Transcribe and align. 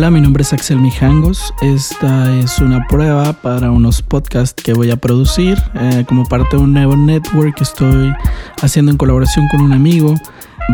Hola, 0.00 0.10
mi 0.10 0.22
nombre 0.22 0.42
es 0.42 0.54
Axel 0.54 0.80
Mijangos. 0.80 1.52
Esta 1.60 2.34
es 2.38 2.58
una 2.58 2.86
prueba 2.88 3.34
para 3.34 3.70
unos 3.70 4.00
podcasts 4.00 4.62
que 4.62 4.72
voy 4.72 4.90
a 4.90 4.96
producir 4.96 5.62
eh, 5.74 6.06
como 6.08 6.24
parte 6.24 6.56
de 6.56 6.62
un 6.62 6.72
nuevo 6.72 6.96
network 6.96 7.56
que 7.56 7.64
estoy 7.64 8.14
haciendo 8.62 8.92
en 8.92 8.96
colaboración 8.96 9.46
con 9.48 9.60
un 9.60 9.74
amigo. 9.74 10.14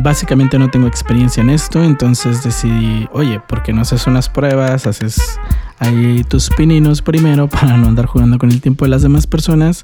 Básicamente 0.04 0.60
no 0.60 0.70
tengo 0.70 0.86
experiencia 0.86 1.41
en 1.41 1.50
esto, 1.50 1.82
entonces 1.82 2.45
decidí, 2.45 3.09
oye, 3.10 3.41
¿por 3.41 3.64
qué 3.64 3.73
no 3.73 3.80
haces 3.80 4.06
unas 4.06 4.28
pruebas? 4.28 4.86
Haces 4.86 5.40
ahí 5.80 6.22
tus 6.22 6.48
pininos 6.50 7.02
primero 7.02 7.48
para 7.48 7.77
no 7.77 7.88
andar 7.88 8.06
jugando 8.06 8.38
con 8.38 8.52
el 8.52 8.61
tiempo 8.61 8.84
de 8.84 8.93
las 8.93 9.02
demás 9.02 9.27
personas. 9.27 9.82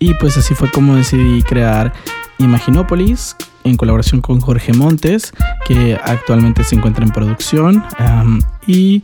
Y 0.00 0.14
pues 0.14 0.36
así 0.36 0.54
fue 0.54 0.68
como 0.72 0.96
decidí 0.96 1.44
crear 1.44 1.92
Imaginópolis 2.38 3.36
en 3.64 3.76
colaboración 3.76 4.20
con 4.20 4.40
Jorge 4.40 4.72
Montes, 4.72 5.32
que 5.66 5.98
actualmente 6.02 6.64
se 6.64 6.76
encuentra 6.76 7.04
en 7.04 7.12
producción, 7.12 7.84
y 8.66 9.02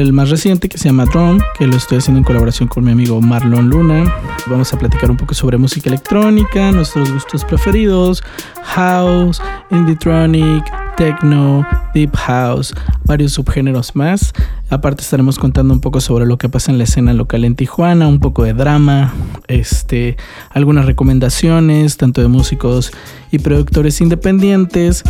el 0.00 0.12
más 0.12 0.30
reciente 0.30 0.68
que 0.68 0.78
se 0.78 0.88
llama 0.88 1.04
Drone, 1.04 1.42
que 1.58 1.66
lo 1.66 1.76
estoy 1.76 1.98
haciendo 1.98 2.18
en 2.18 2.24
colaboración 2.24 2.68
con 2.68 2.84
mi 2.84 2.92
amigo 2.92 3.20
Marlon 3.20 3.68
Luna. 3.68 4.12
Vamos 4.46 4.72
a 4.72 4.78
platicar 4.78 5.10
un 5.10 5.16
poco 5.16 5.34
sobre 5.34 5.58
música 5.58 5.88
electrónica, 5.88 6.72
nuestros 6.72 7.12
gustos 7.12 7.44
preferidos, 7.44 8.22
house, 8.62 9.40
indietronic, 9.70 10.64
techno, 10.96 11.66
deep 11.94 12.14
house, 12.16 12.74
varios 13.04 13.32
subgéneros 13.32 13.94
más. 13.94 14.32
Aparte 14.70 15.02
estaremos 15.02 15.38
contando 15.38 15.74
un 15.74 15.80
poco 15.80 16.00
sobre 16.00 16.26
lo 16.26 16.38
que 16.38 16.48
pasa 16.48 16.72
en 16.72 16.78
la 16.78 16.84
escena 16.84 17.12
local 17.12 17.44
en 17.44 17.54
Tijuana, 17.54 18.08
un 18.08 18.20
poco 18.20 18.44
de 18.44 18.54
drama, 18.54 19.12
este, 19.48 20.16
algunas 20.50 20.86
recomendaciones 20.86 21.96
tanto 21.96 22.20
de 22.20 22.28
músicos 22.28 22.92
y 23.30 23.38
productores 23.38 24.00
independientes, 24.00 25.04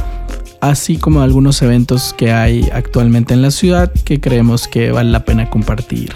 así 0.70 0.96
como 0.96 1.20
algunos 1.20 1.60
eventos 1.60 2.14
que 2.14 2.32
hay 2.32 2.70
actualmente 2.72 3.34
en 3.34 3.42
la 3.42 3.50
ciudad 3.50 3.92
que 4.04 4.18
creemos 4.18 4.66
que 4.66 4.92
vale 4.92 5.10
la 5.10 5.24
pena 5.26 5.50
compartir. 5.50 6.14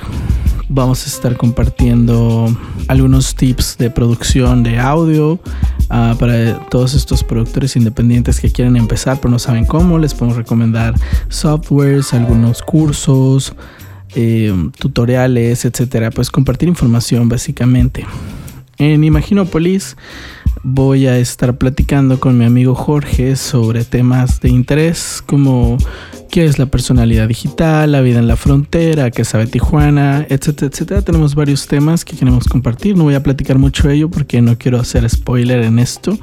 Vamos 0.70 1.04
a 1.04 1.06
estar 1.06 1.36
compartiendo 1.36 2.56
algunos 2.88 3.34
tips 3.34 3.76
de 3.76 3.90
producción 3.90 4.62
de 4.62 4.78
audio 4.78 5.32
uh, 5.32 6.16
para 6.18 6.60
todos 6.70 6.94
estos 6.94 7.22
productores 7.22 7.76
independientes 7.76 8.40
que 8.40 8.50
quieren 8.50 8.76
empezar 8.76 9.18
pero 9.18 9.30
no 9.30 9.38
saben 9.38 9.66
cómo. 9.66 9.98
Les 9.98 10.14
podemos 10.14 10.38
recomendar 10.38 10.94
softwares, 11.28 12.14
algunos 12.14 12.62
cursos, 12.62 13.52
eh, 14.14 14.54
tutoriales, 14.78 15.66
etcétera. 15.66 16.10
Pues 16.10 16.30
compartir 16.30 16.70
información 16.70 17.28
básicamente. 17.28 18.06
En 18.78 19.04
Imaginopolis 19.04 19.96
voy 20.62 21.06
a 21.06 21.18
estar 21.18 21.56
platicando 21.56 22.20
con 22.20 22.36
mi 22.36 22.44
amigo 22.44 22.74
Jorge 22.74 23.36
sobre 23.36 23.84
temas 23.84 24.40
de 24.40 24.48
interés 24.48 25.22
como 25.24 25.78
qué 26.30 26.44
es 26.44 26.58
la 26.58 26.66
personalidad 26.66 27.28
digital, 27.28 27.92
la 27.92 28.00
vida 28.00 28.18
en 28.18 28.28
la 28.28 28.36
frontera, 28.36 29.10
qué 29.10 29.24
sabe 29.24 29.46
Tijuana, 29.46 30.26
etcétera, 30.28 30.70
etcétera. 30.72 31.02
Tenemos 31.02 31.34
varios 31.34 31.66
temas 31.66 32.04
que 32.04 32.16
queremos 32.16 32.46
compartir. 32.46 32.96
No 32.96 33.04
voy 33.04 33.14
a 33.14 33.22
platicar 33.22 33.58
mucho 33.58 33.88
de 33.88 33.94
ello 33.94 34.10
porque 34.10 34.40
no 34.42 34.58
quiero 34.58 34.78
hacer 34.78 35.08
spoiler 35.08 35.62
en 35.62 35.78
esto. 35.78 36.18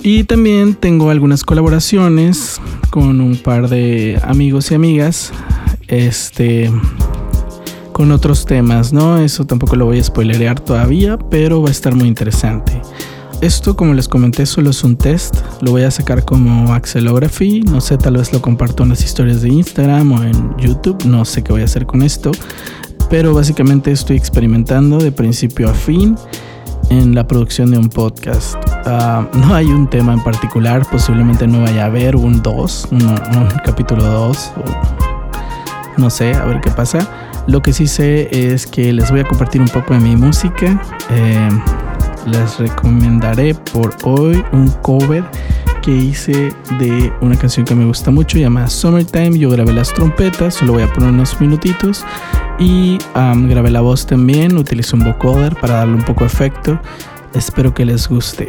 Y 0.00 0.24
también 0.24 0.74
tengo 0.74 1.10
algunas 1.10 1.44
colaboraciones 1.44 2.60
con 2.90 3.20
un 3.20 3.36
par 3.36 3.68
de 3.68 4.20
amigos 4.24 4.70
y 4.72 4.74
amigas. 4.74 5.32
Este 5.86 6.70
con 7.92 8.10
otros 8.10 8.46
temas, 8.46 8.92
¿no? 8.92 9.18
Eso 9.18 9.44
tampoco 9.44 9.76
lo 9.76 9.86
voy 9.86 9.98
a 9.98 10.04
spoilerear 10.04 10.60
todavía, 10.60 11.18
pero 11.18 11.62
va 11.62 11.68
a 11.68 11.72
estar 11.72 11.94
muy 11.94 12.08
interesante. 12.08 12.80
Esto, 13.42 13.74
como 13.74 13.92
les 13.92 14.06
comenté, 14.06 14.46
solo 14.46 14.70
es 14.70 14.84
un 14.84 14.96
test. 14.96 15.34
Lo 15.62 15.72
voy 15.72 15.82
a 15.82 15.90
sacar 15.90 16.24
como 16.24 16.72
Axelography. 16.72 17.62
No 17.62 17.80
sé, 17.80 17.98
tal 17.98 18.16
vez 18.16 18.32
lo 18.32 18.40
comparto 18.40 18.84
en 18.84 18.90
las 18.90 19.02
historias 19.04 19.42
de 19.42 19.48
Instagram 19.48 20.12
o 20.12 20.22
en 20.22 20.56
YouTube. 20.58 21.04
No 21.04 21.24
sé 21.24 21.42
qué 21.42 21.52
voy 21.52 21.62
a 21.62 21.64
hacer 21.64 21.84
con 21.84 22.02
esto. 22.02 22.30
Pero 23.10 23.34
básicamente 23.34 23.90
estoy 23.90 24.16
experimentando 24.16 24.98
de 24.98 25.10
principio 25.10 25.68
a 25.68 25.74
fin 25.74 26.16
en 26.88 27.16
la 27.16 27.26
producción 27.26 27.72
de 27.72 27.78
un 27.78 27.88
podcast. 27.88 28.54
Ah, 28.86 29.28
no 29.34 29.54
hay 29.54 29.66
un 29.66 29.90
tema 29.90 30.12
en 30.12 30.22
particular. 30.22 30.86
Posiblemente 30.88 31.46
no 31.48 31.62
vaya 31.62 31.82
a 31.82 31.86
haber 31.86 32.14
un 32.14 32.42
2, 32.42 32.88
un, 32.92 33.16
capítulo 33.64 34.04
2. 34.04 34.52
No 35.96 36.10
sé, 36.10 36.32
a 36.34 36.44
ver 36.44 36.60
qué 36.60 36.70
pasa. 36.70 37.21
Lo 37.46 37.60
que 37.60 37.72
sí 37.72 37.86
sé 37.86 38.28
es 38.30 38.66
que 38.66 38.92
les 38.92 39.10
voy 39.10 39.20
a 39.20 39.24
compartir 39.24 39.60
un 39.60 39.68
poco 39.68 39.94
de 39.94 40.00
mi 40.00 40.16
música. 40.16 40.80
Eh, 41.10 41.48
les 42.26 42.58
recomendaré 42.58 43.54
por 43.54 43.96
hoy 44.04 44.44
un 44.52 44.68
cover 44.82 45.24
que 45.82 45.90
hice 45.90 46.54
de 46.78 47.12
una 47.20 47.36
canción 47.36 47.66
que 47.66 47.74
me 47.74 47.84
gusta 47.84 48.10
mucho 48.10 48.38
llamada 48.38 48.68
Summertime. 48.68 49.36
Yo 49.36 49.50
grabé 49.50 49.72
las 49.72 49.92
trompetas, 49.92 50.54
solo 50.54 50.74
voy 50.74 50.84
a 50.84 50.92
poner 50.92 51.10
unos 51.10 51.40
minutitos 51.40 52.04
y 52.58 52.98
grabé 53.14 53.70
la 53.70 53.80
voz 53.80 54.06
también. 54.06 54.56
Utilicé 54.56 54.94
un 54.94 55.04
vocoder 55.04 55.56
para 55.56 55.74
darle 55.74 55.94
un 55.94 56.02
poco 56.02 56.20
de 56.20 56.26
efecto. 56.26 56.80
Espero 57.34 57.74
que 57.74 57.84
les 57.84 58.08
guste. 58.08 58.48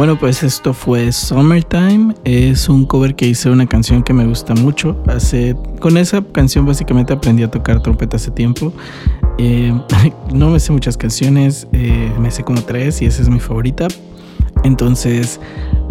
Bueno, 0.00 0.18
pues 0.18 0.42
esto 0.42 0.72
fue 0.72 1.12
Summertime. 1.12 2.14
Es 2.24 2.70
un 2.70 2.86
cover 2.86 3.14
que 3.14 3.26
hice 3.26 3.50
una 3.50 3.66
canción 3.66 4.02
que 4.02 4.14
me 4.14 4.24
gusta 4.24 4.54
mucho. 4.54 4.96
Hace, 5.06 5.54
con 5.78 5.98
esa 5.98 6.22
canción 6.22 6.64
básicamente 6.64 7.12
aprendí 7.12 7.42
a 7.42 7.50
tocar 7.50 7.82
trompeta 7.82 8.16
hace 8.16 8.30
tiempo. 8.30 8.72
Eh, 9.36 9.78
no 10.32 10.48
me 10.48 10.58
sé 10.58 10.72
muchas 10.72 10.96
canciones, 10.96 11.68
eh, 11.74 12.10
me 12.18 12.30
sé 12.30 12.42
como 12.44 12.62
tres 12.62 13.02
y 13.02 13.04
esa 13.04 13.20
es 13.20 13.28
mi 13.28 13.40
favorita. 13.40 13.88
Entonces, 14.64 15.38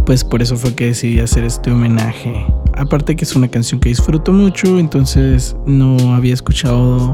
pues 0.08 0.24
por 0.24 0.42
eso 0.42 0.58
fue 0.58 0.74
que 0.74 0.88
decidí 0.88 1.20
hacer 1.20 1.44
este 1.44 1.70
homenaje. 1.70 2.48
Aparte 2.74 3.16
que 3.16 3.26
es 3.26 3.36
una 3.36 3.48
canción 3.48 3.80
que 3.80 3.90
disfruto 3.90 4.34
mucho, 4.34 4.80
entonces 4.80 5.56
no 5.68 6.16
había 6.16 6.34
escuchado 6.34 7.14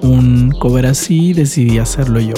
un 0.00 0.52
cover 0.60 0.86
así, 0.86 1.32
decidí 1.32 1.78
hacerlo 1.78 2.20
yo. 2.20 2.34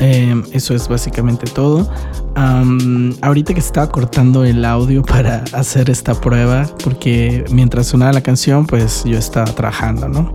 Eh, 0.00 0.42
eso 0.52 0.74
es 0.74 0.88
básicamente 0.88 1.46
todo 1.46 1.90
ahorita 2.34 3.54
que 3.54 3.60
estaba 3.60 3.88
cortando 3.90 4.44
el 4.44 4.64
audio 4.64 5.02
para 5.02 5.44
hacer 5.52 5.90
esta 5.90 6.14
prueba, 6.14 6.66
porque 6.82 7.44
mientras 7.50 7.88
sonaba 7.88 8.12
la 8.12 8.20
canción, 8.20 8.66
pues 8.66 9.04
yo 9.04 9.18
estaba 9.18 9.46
trabajando, 9.46 10.08
¿no? 10.08 10.34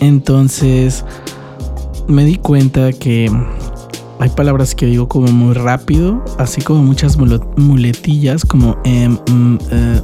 Entonces 0.00 1.04
me 2.08 2.24
di 2.24 2.36
cuenta 2.36 2.92
que 2.92 3.30
hay 4.18 4.28
palabras 4.30 4.74
que 4.74 4.86
digo 4.86 5.08
como 5.08 5.28
muy 5.28 5.54
rápido, 5.54 6.24
así 6.38 6.60
como 6.62 6.82
muchas 6.82 7.16
muletillas, 7.16 8.44
como 8.44 8.76
em, 8.84 9.18
mm, 9.28 9.58
eh, 9.70 10.02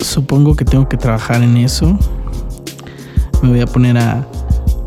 supongo 0.00 0.54
que 0.54 0.64
tengo 0.64 0.88
que 0.88 0.96
trabajar 0.96 1.42
en 1.42 1.56
eso. 1.56 1.98
Me 3.42 3.50
voy 3.50 3.60
a 3.60 3.66
poner 3.66 3.98
a 3.98 4.26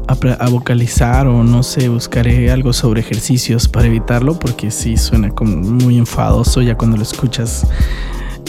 a, 0.07 0.49
vocalizar 0.49 1.27
o 1.27 1.43
no 1.43 1.63
sé, 1.63 1.89
buscaré 1.89 2.49
algo 2.51 2.73
sobre 2.73 3.01
ejercicios 3.01 3.67
para 3.67 3.87
evitarlo 3.87 4.39
porque 4.39 4.71
sí 4.71 4.97
suena 4.97 5.29
como 5.31 5.57
muy 5.57 5.97
enfadoso 5.97 6.61
ya 6.61 6.75
cuando 6.75 6.97
lo 6.97 7.03
escuchas 7.03 7.67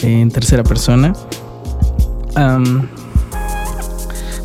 en 0.01 0.31
tercera 0.31 0.63
persona. 0.63 1.13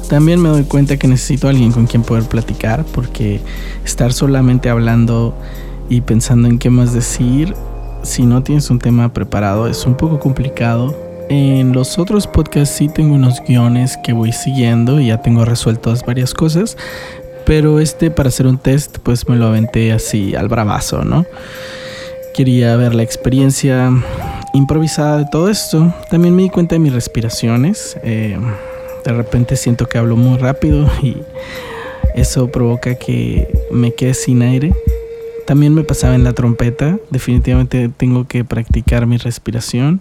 también 0.09 0.41
me 0.41 0.49
doy 0.49 0.65
cuenta 0.65 0.97
que 0.97 1.07
necesito 1.07 1.49
alguien 1.49 1.73
con 1.73 1.87
quien 1.87 2.03
poder 2.03 2.25
platicar 2.25 2.85
porque 2.85 3.41
estar 3.85 4.13
solamente 4.13 4.69
hablando 4.69 5.35
y 5.89 6.01
pensando 6.01 6.49
en 6.49 6.59
qué 6.59 6.71
más 6.71 6.93
decir 6.93 7.55
si 8.03 8.27
no 8.27 8.43
tienes 8.43 8.71
un 8.71 8.79
tema 8.79 9.13
preparado 9.13 9.67
es 9.69 9.87
un 9.87 9.95
poco 9.97 10.19
complicado 10.19 10.95
en 11.35 11.73
los 11.73 11.99
otros 11.99 12.27
podcasts 12.27 12.77
sí 12.77 12.89
tengo 12.89 13.15
unos 13.15 13.43
guiones 13.47 13.97
que 14.03 14.13
voy 14.13 14.33
siguiendo 14.33 15.01
y 15.01 15.09
ya 15.09 15.21
tengo 15.21 15.45
resueltas 15.45 16.05
varias 16.05 16.35
cosas, 16.35 16.77
pero 17.45 17.81
este 17.81 18.11
para 18.11 18.29
hacer 18.29 18.47
un 18.47 18.59
test 18.59 18.99
pues 18.99 19.29
me 19.29 19.37
lo 19.37 19.47
aventé 19.47 19.93
así 19.93 20.35
al 20.35 20.49
bravazo, 20.49 21.05
¿no? 21.05 21.27
Quería 22.35 22.77
ver 22.77 22.95
la 22.95 23.03
experiencia 23.03 23.91
improvisada 24.55 25.19
de 25.19 25.27
todo 25.31 25.49
esto. 25.49 25.93
También 26.11 26.35
me 26.35 26.43
di 26.43 26.51
cuenta 26.51 26.75
de 26.75 26.79
mis 26.79 26.93
respiraciones. 26.93 27.97
Eh, 28.03 28.39
de 29.05 29.13
repente 29.13 29.57
siento 29.57 29.87
que 29.87 29.99
hablo 29.99 30.17
muy 30.17 30.39
rápido 30.39 30.91
y 31.03 31.17
eso 32.15 32.51
provoca 32.51 32.95
que 32.95 33.49
me 33.71 33.93
quede 33.93 34.15
sin 34.15 34.43
aire. 34.43 34.73
También 35.47 35.75
me 35.75 35.85
pasaba 35.85 36.15
en 36.15 36.25
la 36.25 36.33
trompeta. 36.33 36.99
Definitivamente 37.11 37.91
tengo 37.97 38.27
que 38.27 38.45
practicar 38.45 39.07
mi 39.07 39.17
respiración. 39.17 40.01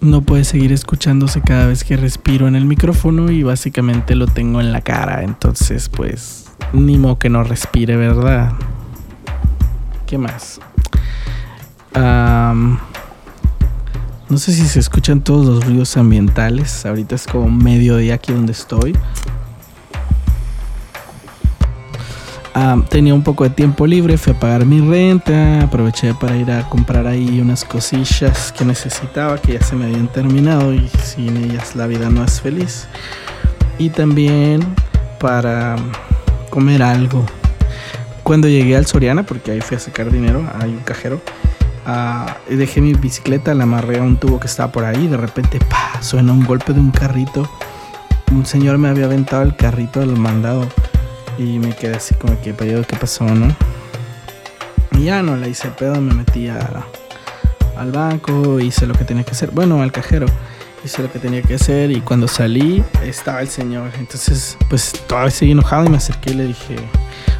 No 0.00 0.22
puede 0.22 0.44
seguir 0.44 0.72
escuchándose 0.72 1.40
cada 1.40 1.66
vez 1.66 1.82
que 1.82 1.96
respiro 1.96 2.46
en 2.46 2.54
el 2.54 2.64
micrófono 2.64 3.32
y 3.32 3.42
básicamente 3.42 4.14
lo 4.14 4.28
tengo 4.28 4.60
en 4.60 4.72
la 4.72 4.80
cara. 4.80 5.24
Entonces, 5.24 5.88
pues, 5.88 6.46
ni 6.72 6.98
modo 6.98 7.18
que 7.18 7.28
no 7.28 7.42
respire, 7.42 7.96
¿verdad? 7.96 8.52
¿Qué 10.06 10.18
más? 10.18 10.60
no 11.94 12.78
sé 14.38 14.52
si 14.52 14.68
se 14.68 14.78
escuchan 14.78 15.20
todos 15.20 15.44
los 15.44 15.64
ruidos 15.64 15.96
ambientales. 15.96 16.86
Ahorita 16.86 17.16
es 17.16 17.26
como 17.26 17.50
mediodía 17.50 18.14
aquí 18.14 18.32
donde 18.32 18.52
estoy. 18.52 18.96
Tenía 22.88 23.14
un 23.14 23.22
poco 23.22 23.44
de 23.44 23.50
tiempo 23.50 23.86
libre, 23.86 24.16
fui 24.16 24.32
a 24.32 24.38
pagar 24.38 24.64
mi 24.64 24.80
renta, 24.80 25.62
aproveché 25.62 26.14
para 26.14 26.36
ir 26.36 26.50
a 26.50 26.68
comprar 26.68 27.06
ahí 27.06 27.40
unas 27.40 27.64
cosillas 27.64 28.52
que 28.52 28.64
necesitaba, 28.64 29.38
que 29.38 29.54
ya 29.54 29.62
se 29.62 29.76
me 29.76 29.86
habían 29.86 30.08
terminado 30.08 30.72
y 30.72 30.88
sin 31.02 31.36
ellas 31.36 31.76
la 31.76 31.86
vida 31.86 32.08
no 32.10 32.24
es 32.24 32.40
feliz. 32.40 32.88
Y 33.78 33.90
también 33.90 34.60
para 35.20 35.76
comer 36.50 36.82
algo. 36.82 37.24
Cuando 38.22 38.48
llegué 38.48 38.76
al 38.76 38.86
Soriana, 38.86 39.22
porque 39.22 39.52
ahí 39.52 39.60
fui 39.60 39.76
a 39.76 39.80
sacar 39.80 40.10
dinero, 40.10 40.42
hay 40.60 40.70
un 40.70 40.80
cajero, 40.80 41.20
uh, 41.86 42.54
dejé 42.54 42.80
mi 42.80 42.94
bicicleta, 42.94 43.54
la 43.54 43.64
amarré 43.64 43.98
a 43.98 44.02
un 44.02 44.16
tubo 44.16 44.40
que 44.40 44.46
estaba 44.46 44.72
por 44.72 44.84
ahí, 44.84 45.06
de 45.06 45.16
repente 45.16 45.58
¡pah! 45.60 46.02
suena 46.02 46.32
un 46.32 46.44
golpe 46.44 46.72
de 46.72 46.80
un 46.80 46.90
carrito. 46.90 47.48
Un 48.32 48.44
señor 48.44 48.76
me 48.78 48.88
había 48.88 49.06
aventado 49.06 49.42
el 49.42 49.56
carrito 49.56 50.00
del 50.00 50.16
mandado 50.16 50.66
y 51.38 51.58
me 51.58 51.74
quedé 51.74 51.96
así 51.96 52.14
como 52.14 52.38
que, 52.40 52.52
¿qué 52.52 52.96
pasó, 53.00 53.24
no? 53.24 53.54
Y 54.92 55.04
ya 55.04 55.22
no 55.22 55.36
la 55.36 55.46
hice 55.46 55.68
pedo, 55.68 56.00
me 56.00 56.12
metí 56.12 56.48
al 56.48 57.92
banco, 57.92 58.58
hice 58.58 58.86
lo 58.86 58.94
que 58.94 59.04
tenía 59.04 59.22
que 59.22 59.30
hacer. 59.30 59.52
Bueno, 59.52 59.80
al 59.80 59.92
cajero, 59.92 60.26
hice 60.84 61.02
lo 61.02 61.12
que 61.12 61.20
tenía 61.20 61.40
que 61.42 61.54
hacer. 61.54 61.92
Y 61.92 62.00
cuando 62.00 62.26
salí, 62.26 62.82
estaba 63.04 63.40
el 63.40 63.48
señor. 63.48 63.92
Entonces, 63.98 64.58
pues 64.68 64.92
todavía 65.06 65.30
seguí 65.30 65.52
enojado 65.52 65.84
y 65.84 65.88
me 65.90 65.98
acerqué 65.98 66.32
y 66.32 66.34
le 66.34 66.44
dije, 66.46 66.74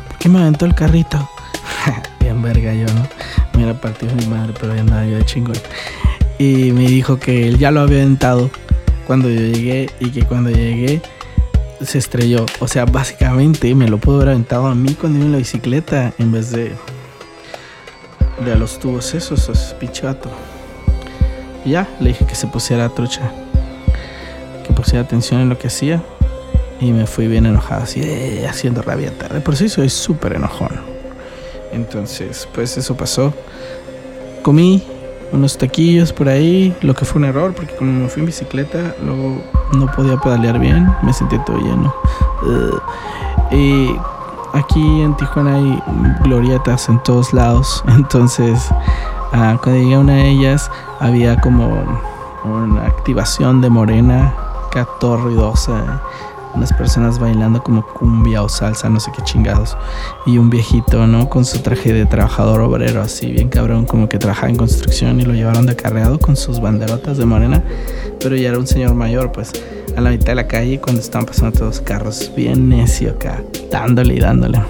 ¿por 0.07 0.19
qué 0.19 0.29
me 0.29 0.39
aventó 0.39 0.67
el 0.67 0.75
carrito? 0.77 1.29
Bien 2.21 2.41
verga 2.41 2.73
yo, 2.73 2.87
¿no? 2.95 3.03
Me 3.53 3.65
hubiera 3.65 3.81
partido 3.81 4.15
mi 4.15 4.27
madre, 4.27 4.55
pero 4.61 4.77
ya 4.77 4.85
nada, 4.85 5.05
yo 5.05 5.17
de 5.17 5.25
chingón. 5.25 5.59
Y 6.39 6.71
me 6.71 6.87
dijo 6.87 7.19
que 7.19 7.49
él 7.49 7.59
ya 7.59 7.73
lo 7.73 7.81
había 7.81 8.03
aventado 8.03 8.49
cuando 9.09 9.29
yo 9.29 9.41
llegué 9.41 9.91
y 9.99 10.11
que 10.11 10.25
cuando 10.25 10.51
llegué 10.51 11.03
se 11.81 11.99
estrelló. 11.99 12.47
O 12.61 12.69
sea, 12.69 12.85
básicamente 12.85 13.75
me 13.75 13.89
lo 13.89 13.99
pudo 13.99 14.17
haber 14.17 14.31
aventado 14.31 14.67
a 14.67 14.75
mí 14.75 14.95
cuando 14.95 15.19
iba 15.19 15.27
en 15.27 15.33
la 15.33 15.39
bicicleta 15.39 16.13
en 16.19 16.33
vez 16.33 16.51
de, 16.51 16.73
de 18.45 18.53
a 18.53 18.57
los 18.57 18.79
tubos 18.79 19.15
esos, 19.15 19.43
esos 19.43 19.75
pichato. 19.75 20.31
Ya, 21.65 21.89
le 22.01 22.11
dije 22.11 22.25
que 22.25 22.35
se 22.35 22.47
pusiera 22.47 22.89
trucha, 22.89 23.33
que 24.67 24.73
pusiera 24.73 25.05
atención 25.05 25.41
en 25.41 25.49
lo 25.49 25.59
que 25.59 25.67
hacía. 25.67 26.03
Y 26.81 26.93
me 26.93 27.07
fui 27.07 27.27
bien 27.27 27.45
enojado, 27.45 27.83
así, 27.83 28.01
haciendo 28.49 28.83
rabieta. 28.83 29.29
De 29.29 29.41
por 29.41 29.57
sí 29.57 29.69
soy 29.69 29.89
súper 29.89 30.35
enojón. 30.35 30.71
Entonces, 31.73 32.49
pues 32.55 32.77
eso 32.79 32.97
pasó. 32.97 33.35
Comí, 34.43 34.83
unos 35.33 35.59
taquillos 35.59 36.13
por 36.13 36.29
ahí, 36.29 36.75
lo 36.81 36.95
que 36.95 37.05
fue 37.05 37.21
un 37.21 37.27
error, 37.27 37.53
porque 37.55 37.75
como 37.77 37.93
me 37.93 38.09
fui 38.09 38.21
en 38.21 38.27
bicicleta, 38.27 38.95
luego 39.05 39.43
no 39.73 39.87
podía 39.93 40.17
pedalear 40.17 40.59
bien, 40.59 40.89
me 41.03 41.13
sentí 41.13 41.39
todo 41.45 41.59
lleno. 41.59 41.95
y 43.51 43.97
aquí 44.55 45.03
en 45.03 45.17
Tijuana 45.17 45.57
hay 45.57 45.83
glorietas 46.23 46.89
en 46.89 47.03
todos 47.03 47.33
lados, 47.33 47.85
entonces 47.89 48.69
uh, 49.33 49.59
cuando 49.63 49.75
llegué 49.75 49.95
a 49.95 50.01
una 50.01 50.15
de 50.15 50.29
ellas 50.31 50.71
había 51.01 51.37
como 51.41 51.83
una 52.45 52.87
activación 52.87 53.61
de 53.61 53.71
morena, 53.71 54.35
catorro 54.71 55.25
ruidosa 55.25 56.03
unas 56.55 56.73
personas 56.73 57.19
bailando 57.19 57.63
como 57.63 57.87
cumbia 57.87 58.43
o 58.43 58.49
salsa, 58.49 58.89
no 58.89 59.01
sé 59.01 59.11
qué 59.15 59.23
chingados. 59.23 59.77
Y 60.27 60.39
un 60.39 60.51
viejito, 60.51 61.07
¿no? 61.07 61.29
Con 61.29 61.45
su 61.45 61.59
traje 61.61 61.93
de 61.93 62.07
trabajador 62.07 62.61
obrero, 62.61 63.03
así 63.03 63.31
bien 63.31 63.49
cabrón, 63.49 63.87
como 63.87 64.09
que 64.09 64.19
trabajaba 64.19 64.51
en 64.51 64.57
construcción 64.57 65.21
y 65.21 65.25
lo 65.25 65.35
llevaron 65.35 65.67
de 65.67 65.77
carreado 65.77 66.19
con 66.19 66.37
sus 66.37 66.61
banderotas 66.61 67.19
de 67.19 67.27
morena. 67.27 67.63
Pero 68.21 68.37
ya 68.37 68.49
era 68.49 68.59
un 68.59 68.67
señor 68.67 68.95
mayor, 68.95 69.33
pues, 69.33 69.53
a 69.97 70.01
la 70.01 70.11
mitad 70.11 70.29
de 70.29 70.35
la 70.37 70.47
calle 70.47 70.81
cuando 70.81 71.01
estaban 71.01 71.27
pasando 71.27 71.59
todos 71.59 71.77
los 71.77 71.81
carros, 71.81 72.31
bien 72.37 72.69
necio 72.69 73.11
acá, 73.13 73.43
dándole 73.71 74.15
y 74.15 74.21
dándole. 74.21 74.61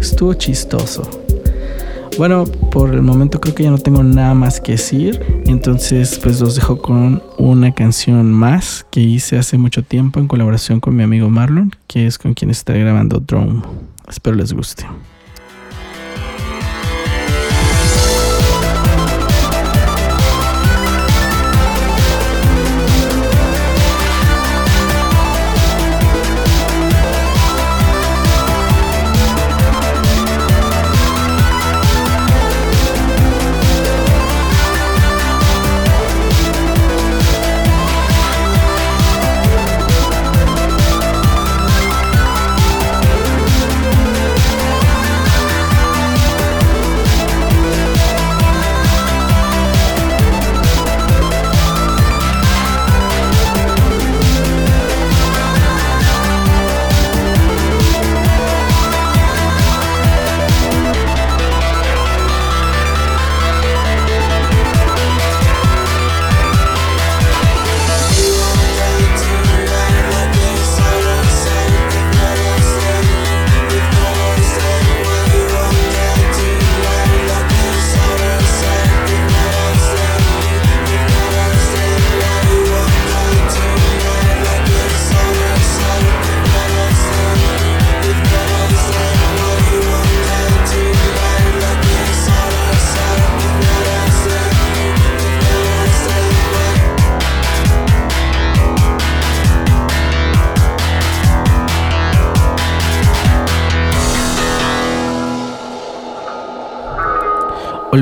Estuvo 0.00 0.34
chistoso. 0.34 1.02
Bueno, 2.18 2.44
por 2.44 2.94
el 2.94 3.02
momento 3.02 3.40
creo 3.40 3.54
que 3.54 3.64
ya 3.64 3.70
no 3.70 3.78
tengo 3.78 4.02
nada 4.02 4.32
más 4.32 4.60
que 4.60 4.72
decir. 4.72 5.35
Entonces, 5.48 6.18
pues 6.22 6.40
los 6.40 6.56
dejo 6.56 6.78
con 6.78 7.22
una 7.38 7.72
canción 7.72 8.32
más 8.32 8.84
que 8.90 9.00
hice 9.00 9.38
hace 9.38 9.58
mucho 9.58 9.82
tiempo 9.82 10.18
en 10.18 10.26
colaboración 10.26 10.80
con 10.80 10.96
mi 10.96 11.04
amigo 11.04 11.30
Marlon, 11.30 11.70
que 11.86 12.06
es 12.06 12.18
con 12.18 12.34
quien 12.34 12.50
estaré 12.50 12.80
grabando 12.80 13.20
Drone. 13.20 13.62
Espero 14.08 14.36
les 14.36 14.52
guste. 14.52 14.86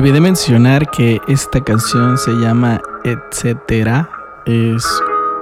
Olvidé 0.05 0.21
mencionar 0.21 0.87
que 0.91 1.19
esta 1.27 1.63
canción 1.63 2.15
se 2.19 2.31
llama 2.33 2.79
Etcétera. 3.03 4.07
Es 4.45 4.85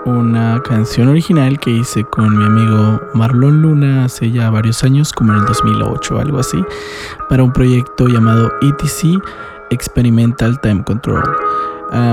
una 0.05 0.62
canción 0.63 1.10
original 1.10 1.60
que 1.60 1.70
hice 1.70 2.05
con 2.05 2.38
mi 2.38 2.46
amigo 2.46 3.01
Marlon 3.13 3.62
Luna 3.62 4.05
hace 4.05 4.32
ya 4.32 4.50
varios 4.50 4.82
años, 4.86 5.12
como 5.12 5.34
en 5.34 5.39
el 5.39 5.46
2008 5.48 6.15
o 6.15 6.17
algo 6.17 6.39
así, 6.39 6.63
para 7.27 7.43
un 7.43 7.51
proyecto 7.51 8.08
llamado 8.08 8.53
ETC 8.62 9.22
Experimental 9.70 10.62
Time 10.62 10.86
Control. 10.86 11.24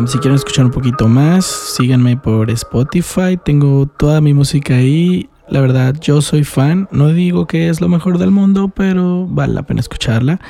si 0.09 0.19
quieren 0.19 0.35
escuchar 0.35 0.65
un 0.65 0.73
poquito 0.73 1.07
más, 1.07 1.47
síganme 1.47 2.17
por 2.17 2.51
Spotify. 2.51 3.39
Tengo 3.45 3.87
toda 3.87 4.21
mi 4.21 4.35
música 4.35 4.75
ahí. 4.75 5.31
La 5.49 5.61
verdad, 5.61 5.95
yo 6.01 6.21
soy 6.21 6.43
fan. 6.43 6.89
No 6.91 7.11
digo 7.11 7.47
que 7.47 7.69
es 7.69 7.81
lo 7.81 7.87
mejor 7.87 8.19
del 8.19 8.33
mundo, 8.33 8.73
pero 8.75 9.29
vale 9.29 9.55
la 9.55 9.63
pena 9.63 9.79
escucharla. 9.79 10.41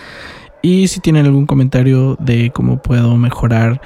Y 0.63 0.89
si 0.89 1.01
tienen 1.01 1.27
algún 1.27 1.47
comentario 1.47 2.17
de 2.21 2.51
cómo 2.51 2.83
puedo 2.83 3.17
mejorar 3.17 3.81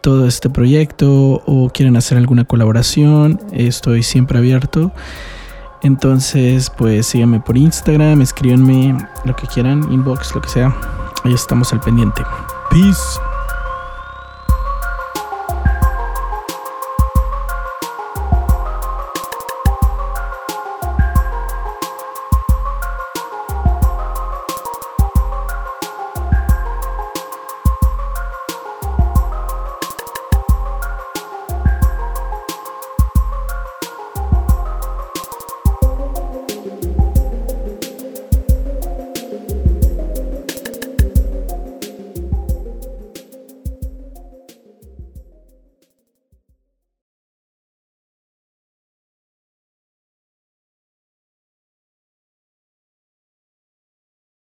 todo 0.00 0.26
este 0.26 0.50
proyecto 0.50 1.42
o 1.46 1.70
quieren 1.72 1.96
hacer 1.96 2.18
alguna 2.18 2.44
colaboración, 2.44 3.40
estoy 3.52 4.02
siempre 4.02 4.38
abierto. 4.38 4.92
Entonces, 5.82 6.70
pues 6.70 7.06
síganme 7.06 7.40
por 7.40 7.56
Instagram, 7.56 8.22
escríbanme 8.22 8.96
lo 9.24 9.34
que 9.34 9.46
quieran, 9.46 9.92
inbox, 9.92 10.34
lo 10.34 10.40
que 10.40 10.48
sea. 10.48 10.76
Ahí 11.24 11.34
estamos 11.34 11.72
al 11.72 11.80
pendiente. 11.80 12.22
Peace. 12.70 13.33